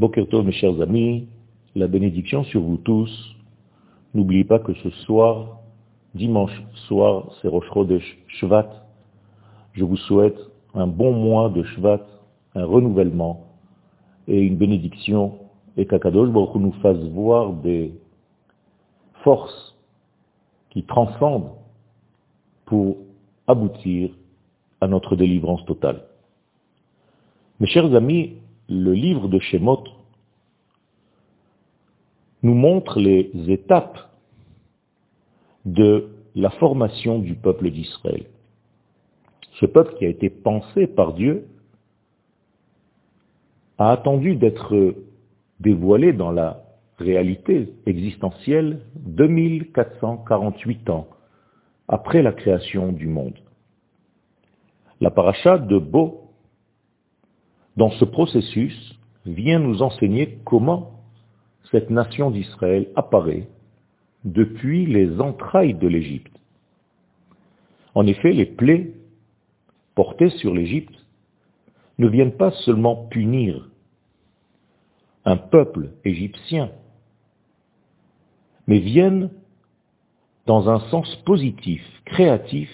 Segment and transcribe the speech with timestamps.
[0.00, 1.28] Bokerto, mes chers amis,
[1.74, 3.36] la bénédiction sur vous tous.
[4.14, 5.58] N'oubliez pas que ce soir,
[6.14, 8.66] dimanche soir, c'est Rosh Chodesh Shvat.
[9.74, 10.38] Je vous souhaite
[10.72, 12.00] un bon mois de Shvat,
[12.54, 13.44] un renouvellement
[14.26, 15.34] et une bénédiction,
[15.76, 17.92] et qu'Akadosh Baruch nous fasse voir des
[19.22, 19.76] forces
[20.70, 21.50] qui transcendent
[22.64, 22.96] pour
[23.46, 24.12] aboutir
[24.80, 26.04] à notre délivrance totale.
[27.60, 28.38] Mes chers amis,
[28.70, 29.82] le livre de Shemot
[32.42, 33.98] nous montre les étapes
[35.64, 38.26] de la formation du peuple d'Israël.
[39.58, 41.48] Ce peuple qui a été pensé par Dieu
[43.76, 44.94] a attendu d'être
[45.58, 46.62] dévoilé dans la
[46.98, 51.08] réalité existentielle 2448 ans
[51.88, 53.38] après la création du monde.
[55.00, 56.29] La paracha de Bo,
[57.76, 61.00] dans ce processus, vient nous enseigner comment
[61.70, 63.48] cette nation d'Israël apparaît
[64.24, 66.36] depuis les entrailles de l'Égypte.
[67.94, 68.94] En effet, les plaies
[69.94, 70.94] portées sur l'Égypte
[71.98, 73.68] ne viennent pas seulement punir
[75.24, 76.70] un peuple égyptien,
[78.66, 79.30] mais viennent,
[80.46, 82.70] dans un sens positif, créatif,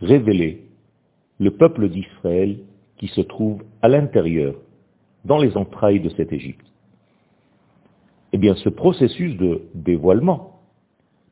[0.00, 0.66] révéler
[1.38, 2.60] le peuple d'Israël
[3.00, 4.54] qui se trouve à l'intérieur,
[5.24, 6.66] dans les entrailles de cette Égypte.
[8.34, 10.60] Eh bien, ce processus de dévoilement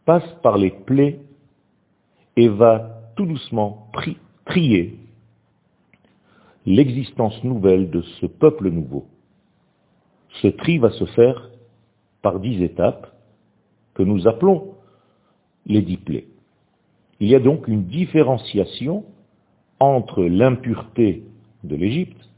[0.06, 1.20] passe par les plaies
[2.36, 3.90] et va tout doucement
[4.46, 4.96] trier
[6.64, 9.06] l'existence nouvelle de ce peuple nouveau.
[10.40, 11.50] Ce tri va se faire
[12.22, 13.14] par dix étapes
[13.92, 14.74] que nous appelons
[15.66, 16.28] les dix plaies.
[17.20, 19.04] Il y a donc une différenciation
[19.80, 21.24] entre l'impureté
[21.64, 22.28] de l'Égypte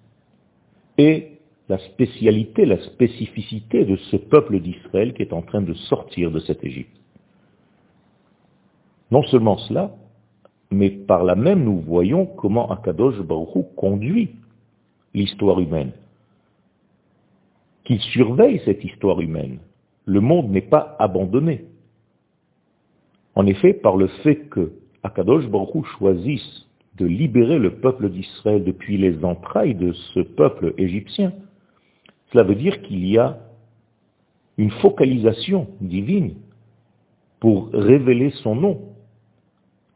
[0.98, 6.30] et la spécialité, la spécificité de ce peuple d'Israël qui est en train de sortir
[6.30, 6.96] de cette Égypte.
[9.10, 9.94] Non seulement cela,
[10.70, 14.31] mais par là même nous voyons comment Akadosh Baruch conduit
[15.14, 15.92] l'histoire humaine.
[17.84, 19.58] Qu'il surveille cette histoire humaine.
[20.06, 21.66] Le monde n'est pas abandonné.
[23.34, 26.66] En effet, par le fait que Akadosh Baruch choisisse
[27.00, 31.33] de libérer le peuple d'Israël depuis les entrailles de ce peuple égyptien,
[32.31, 33.38] cela veut dire qu'il y a
[34.59, 36.34] une focalisation divine
[37.41, 38.83] pour révéler son nom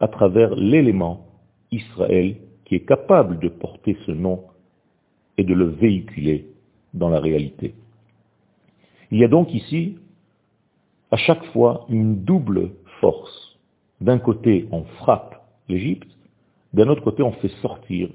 [0.00, 1.26] à travers l'élément
[1.70, 4.44] Israël qui est capable de porter ce nom
[5.36, 6.46] et de le véhiculer
[6.94, 7.74] dans la réalité.
[9.10, 9.98] Il y a donc ici,
[11.10, 13.58] à chaque fois, une double force.
[14.00, 16.08] D'un côté, on frappe l'Égypte,
[16.74, 18.10] d'un autre côté, on fait sortir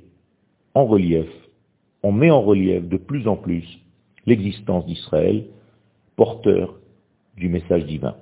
[0.74, 1.30] en relief,
[2.04, 3.66] on met en relief de plus en plus
[4.26, 5.46] l'existence d'Israël,
[6.18, 6.76] porteur
[7.38, 8.16] du message divin.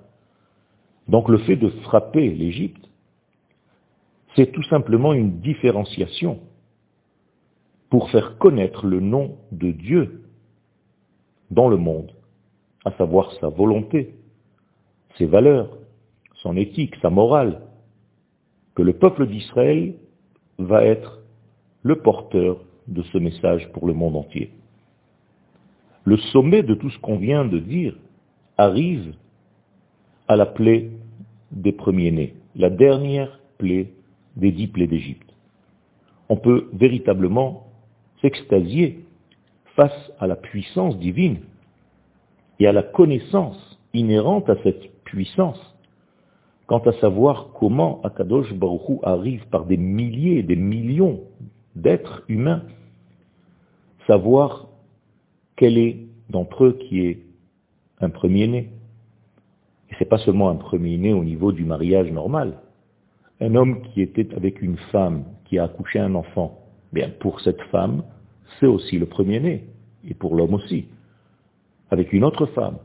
[1.08, 2.88] Donc le fait de frapper l'Égypte,
[4.36, 6.40] c'est tout simplement une différenciation
[7.90, 10.22] pour faire connaître le nom de Dieu
[11.50, 12.12] dans le monde,
[12.86, 14.14] à savoir sa volonté,
[15.18, 15.76] ses valeurs,
[16.36, 17.62] son éthique, sa morale,
[18.76, 19.96] que le peuple d'Israël
[20.58, 21.20] va être
[21.84, 22.58] le porteur
[22.88, 24.52] de ce message pour le monde entier
[26.08, 27.94] le sommet de tout ce qu'on vient de dire
[28.58, 29.14] arrive
[30.30, 30.90] à la plaie
[31.52, 33.92] des premiers-nés, la dernière plaie
[34.38, 35.30] des dix plaies d'Égypte.
[36.30, 37.68] On peut véritablement
[38.22, 39.04] s'extasier
[39.76, 41.40] face à la puissance divine
[42.62, 45.60] et à la connaissance inhérente à cette puissance,
[46.68, 51.22] quant à savoir comment Akadosh Baruchou arrive par des milliers, des millions
[51.76, 52.64] d'êtres humains,
[54.06, 54.68] savoir
[55.56, 55.98] quel est
[56.30, 57.20] d'entre eux qui est
[58.02, 58.70] un premier-né
[59.90, 62.60] Et ce n'est pas seulement un premier-né au niveau du mariage normal.
[63.40, 66.60] Un homme qui était avec une femme qui a accouché un enfant,
[66.92, 68.04] bien pour cette femme,
[68.60, 69.66] c'est aussi le premier-né,
[70.08, 70.88] et pour l'homme aussi,
[71.92, 72.78] avec une autre femme.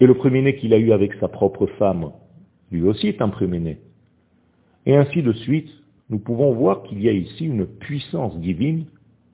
[0.00, 2.12] Et le premier-né qu'il a eu avec sa propre femme,
[2.72, 3.80] lui aussi est un premier-né.
[4.86, 5.70] Et ainsi de suite,
[6.08, 8.86] nous pouvons voir qu'il y a ici une puissance divine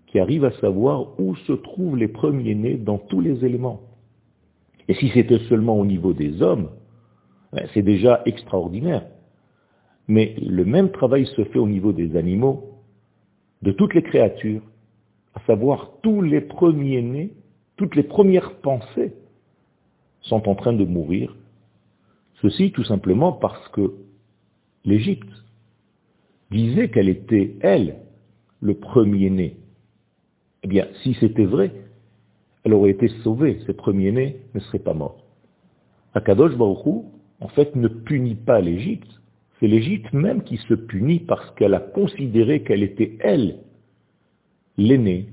[0.06, 3.80] qui arrive à savoir où se trouvent les premiers-nés dans tous les éléments.
[4.88, 6.70] Et si c'était seulement au niveau des hommes,
[7.52, 9.06] ben, c'est déjà extraordinaire.
[10.08, 12.82] Mais le même travail se fait au niveau des animaux,
[13.62, 14.62] de toutes les créatures,
[15.34, 17.32] à savoir tous les premiers-nés,
[17.76, 19.14] toutes les premières pensées
[20.28, 21.34] sont en train de mourir.
[22.42, 23.94] Ceci tout simplement parce que
[24.84, 25.28] l'Égypte
[26.50, 27.96] disait qu'elle était, elle,
[28.60, 29.56] le premier-né.
[30.62, 31.72] Eh bien, si c'était vrai,
[32.64, 35.24] elle aurait été sauvée, ses premiers-nés ne seraient pas morts.
[36.14, 37.04] Akadosh Baruch
[37.40, 39.10] en fait, ne punit pas l'Égypte,
[39.58, 43.58] c'est l'Égypte même qui se punit parce qu'elle a considéré qu'elle était, elle,
[44.76, 45.28] l'aînée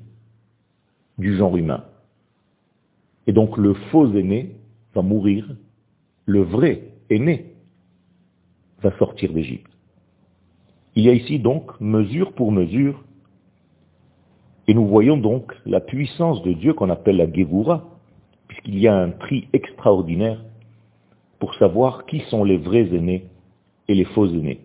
[1.17, 1.83] du genre humain.
[3.27, 4.55] Et donc le faux aîné
[4.93, 5.55] va mourir,
[6.25, 7.53] le vrai aîné
[8.81, 9.71] va sortir d'Égypte.
[10.95, 13.03] Il y a ici donc mesure pour mesure,
[14.67, 17.89] et nous voyons donc la puissance de Dieu qu'on appelle la Gévoura,
[18.47, 20.43] puisqu'il y a un prix extraordinaire
[21.39, 23.25] pour savoir qui sont les vrais aînés
[23.87, 24.61] et les faux aînés.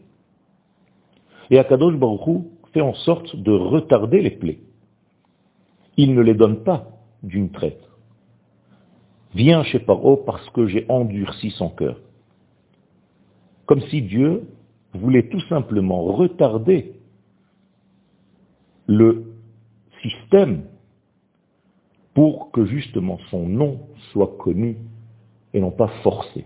[1.50, 4.60] Et Akadosh Baruch fait en sorte de retarder les plaies.
[5.96, 6.88] Il ne les donne pas
[7.22, 7.87] d'une traite.
[9.38, 12.00] Viens chez Paro parce que j'ai endurci son cœur.
[13.66, 14.48] Comme si Dieu
[14.94, 16.94] voulait tout simplement retarder
[18.88, 19.32] le
[20.02, 20.64] système
[22.14, 23.78] pour que justement son nom
[24.10, 24.76] soit connu
[25.54, 26.44] et non pas forcé.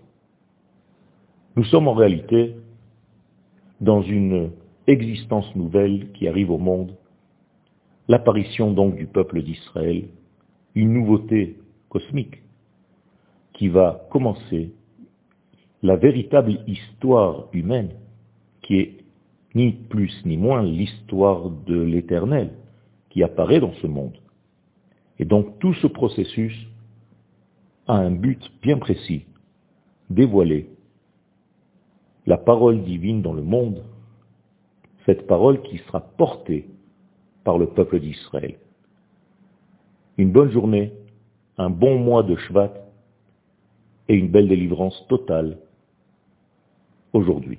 [1.56, 2.56] Nous sommes en réalité
[3.80, 4.50] dans une
[4.86, 6.94] existence nouvelle qui arrive au monde,
[8.08, 10.08] l'apparition donc du peuple d'Israël,
[10.74, 11.56] une nouveauté
[11.88, 12.41] cosmique
[13.52, 14.72] qui va commencer
[15.82, 17.90] la véritable histoire humaine,
[18.62, 18.96] qui est
[19.54, 22.52] ni plus ni moins l'histoire de l'éternel
[23.10, 24.16] qui apparaît dans ce monde.
[25.18, 26.54] Et donc tout ce processus
[27.86, 29.26] a un but bien précis,
[30.08, 30.70] dévoiler
[32.26, 33.82] la parole divine dans le monde,
[35.04, 36.66] cette parole qui sera portée
[37.44, 38.56] par le peuple d'Israël.
[40.16, 40.92] Une bonne journée,
[41.58, 42.72] un bon mois de Shvat
[44.08, 45.58] et une belle délivrance totale
[47.12, 47.58] aujourd'hui.